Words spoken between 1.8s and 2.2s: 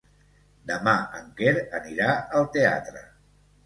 anirà